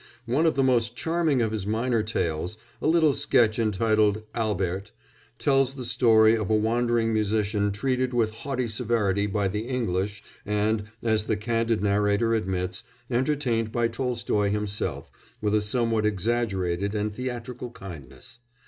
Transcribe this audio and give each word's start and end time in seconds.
One 0.25 0.47
of 0.47 0.55
the 0.55 0.63
most 0.63 0.95
charming 0.95 1.43
of 1.43 1.51
his 1.51 1.67
minor 1.67 2.01
tales 2.01 2.57
a 2.81 2.87
little 2.87 3.13
sketch 3.13 3.59
entitled 3.59 4.23
Albert 4.33 4.91
tells 5.37 5.75
the 5.75 5.85
story 5.85 6.35
of 6.35 6.49
a 6.49 6.55
wandering 6.55 7.13
musician 7.13 7.71
treated 7.71 8.11
with 8.11 8.31
haughty 8.31 8.67
severity 8.67 9.27
by 9.27 9.47
the 9.47 9.61
English 9.67 10.23
and, 10.43 10.85
as 11.03 11.25
the 11.25 11.37
candid 11.37 11.83
narrator 11.83 12.33
admits, 12.33 12.83
entertained 13.11 13.71
by 13.71 13.87
Tolstoy 13.89 14.49
himself, 14.49 15.11
with 15.39 15.53
a 15.53 15.61
somewhat 15.61 16.07
exaggerated 16.07 16.95
and 16.95 17.13
theatrical 17.13 17.69
kindness. 17.69 18.39